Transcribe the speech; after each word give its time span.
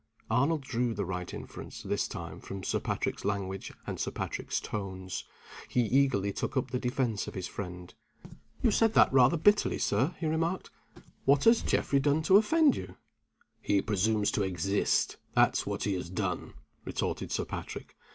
Arnold 0.31 0.61
drew 0.61 0.95
the 0.95 1.05
right 1.05 1.31
inference, 1.31 1.83
this 1.83 2.07
time, 2.07 2.39
from 2.39 2.63
Sir 2.63 2.79
Patrick's 2.79 3.23
language 3.23 3.71
and 3.85 3.99
Sir 3.99 4.09
Patrick's 4.09 4.59
tones. 4.59 5.25
He 5.67 5.81
eagerly 5.81 6.33
took 6.33 6.57
up 6.57 6.71
the 6.71 6.79
defense 6.79 7.27
of 7.27 7.35
his 7.35 7.45
friend. 7.47 7.93
"You 8.63 8.71
said 8.71 8.95
that 8.95 9.13
rather 9.13 9.37
bitterly, 9.37 9.77
Sir," 9.77 10.15
he 10.19 10.25
remarked. 10.25 10.71
"What 11.25 11.43
has 11.43 11.61
Geoffrey 11.61 11.99
done 11.99 12.23
to 12.23 12.37
offend 12.37 12.75
you?" 12.75 12.95
"He 13.61 13.79
presumes 13.79 14.31
to 14.31 14.41
exist 14.41 15.17
that's 15.35 15.67
what 15.67 15.83
he 15.83 15.93
has 15.93 16.09
done," 16.09 16.55
retorted 16.83 17.31
Sir 17.31 17.45
Patrick. 17.45 17.95